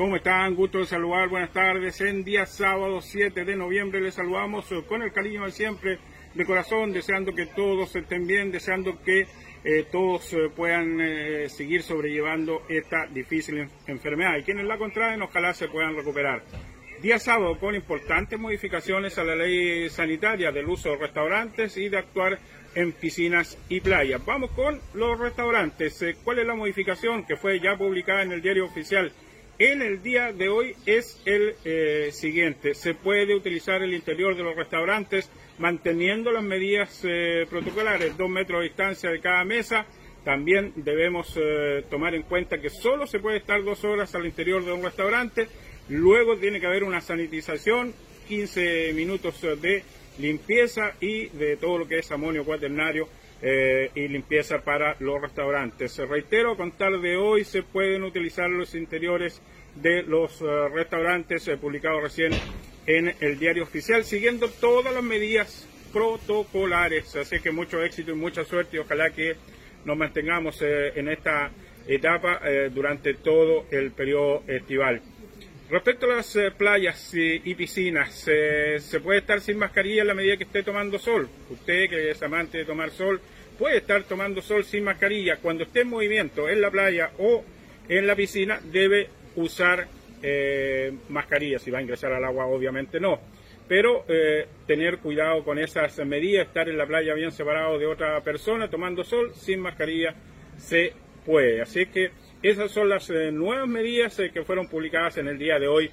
[0.00, 0.54] ¿Cómo están?
[0.54, 2.00] Gusto de saludar, buenas tardes.
[2.00, 5.98] En día sábado 7 de noviembre les saludamos eh, con el cariño de siempre,
[6.32, 9.26] de corazón, deseando que todos estén bien, deseando que
[9.62, 14.38] eh, todos eh, puedan seguir sobrellevando esta difícil enfermedad.
[14.38, 16.44] Y quienes la contraen, ojalá se puedan recuperar.
[17.02, 21.98] Día sábado con importantes modificaciones a la ley sanitaria del uso de restaurantes y de
[21.98, 22.38] actuar
[22.74, 24.24] en piscinas y playas.
[24.24, 26.02] Vamos con los restaurantes.
[26.24, 29.12] ¿Cuál es la modificación que fue ya publicada en el diario oficial?
[29.60, 32.72] En el día de hoy es el eh, siguiente.
[32.72, 38.60] Se puede utilizar el interior de los restaurantes manteniendo las medidas eh, protocolares, dos metros
[38.60, 39.84] de distancia de cada mesa.
[40.24, 44.64] También debemos eh, tomar en cuenta que solo se puede estar dos horas al interior
[44.64, 45.46] de un restaurante.
[45.90, 47.92] Luego tiene que haber una sanitización,
[48.28, 49.82] 15 minutos de
[50.18, 53.08] limpieza y de todo lo que es amonio cuaternario
[53.42, 55.96] eh, y limpieza para los restaurantes.
[55.96, 59.40] Reitero, con tal de hoy se pueden utilizar los interiores
[59.76, 62.32] de los eh, restaurantes eh, publicados recién
[62.86, 67.16] en el diario oficial, siguiendo todas las medidas protocolares.
[67.16, 69.36] Así que mucho éxito y mucha suerte y ojalá que
[69.86, 71.50] nos mantengamos en esta
[71.88, 75.00] etapa durante todo el periodo estival.
[75.70, 80.42] Respecto a las playas y, piscinas, se puede estar sin mascarilla en la medida que
[80.42, 81.28] esté tomando sol.
[81.48, 83.20] Usted que es amante de tomar sol,
[83.56, 85.36] puede estar tomando sol sin mascarilla.
[85.36, 87.44] Cuando esté en movimiento en la playa o
[87.88, 89.86] en la piscina, debe usar
[90.22, 91.60] eh, mascarilla.
[91.60, 93.20] Si va a ingresar al agua, obviamente no.
[93.68, 98.20] Pero eh, tener cuidado con esas medidas, estar en la playa bien separado de otra
[98.22, 100.16] persona, tomando sol sin mascarilla,
[100.58, 101.62] se puede.
[101.62, 102.10] Así que
[102.42, 105.90] esas son las eh, nuevas medidas que fueron publicadas en el día de hoy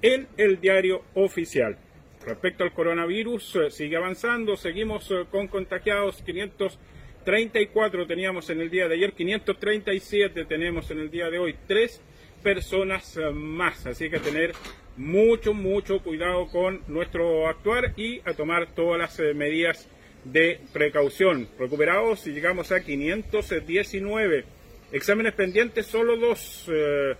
[0.00, 1.78] en el diario oficial.
[2.26, 6.78] Respecto al coronavirus, sigue avanzando, seguimos con contagiados 500
[7.24, 12.00] 34 teníamos en el día de ayer, 537 tenemos en el día de hoy, tres
[12.42, 13.86] personas eh, más.
[13.86, 14.52] Así que tener
[14.96, 19.88] mucho, mucho cuidado con nuestro actuar y a tomar todas las eh, medidas
[20.24, 21.48] de precaución.
[21.58, 24.44] Recuperados y llegamos a 519.
[24.92, 27.16] Exámenes pendientes, solo dos eh,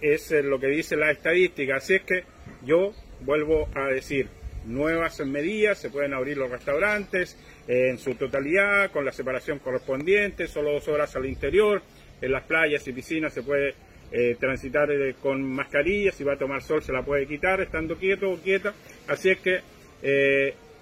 [0.00, 1.76] es lo que dice la estadística.
[1.76, 2.24] Así es que
[2.64, 4.28] yo vuelvo a decir,
[4.66, 7.36] nuevas medidas, se pueden abrir los restaurantes
[7.68, 11.82] eh, en su totalidad, con la separación correspondiente, solo dos horas al interior,
[12.20, 13.74] en las playas y piscinas se puede
[14.12, 17.96] eh, transitar eh, con mascarilla, si va a tomar sol se la puede quitar estando
[17.96, 18.74] quieto o quieta,
[19.08, 19.60] así es que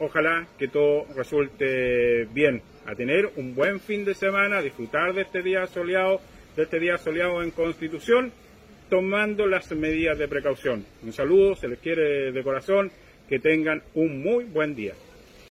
[0.00, 5.22] ojalá que todo resulte bien, a tener un buen fin de semana, a disfrutar de
[5.22, 6.20] este día soleado,
[6.56, 8.32] de este día soleado en Constitución,
[8.88, 10.84] tomando las medidas de precaución.
[11.02, 12.90] Un saludo, se les quiere de corazón
[13.28, 14.94] que tengan un muy buen día.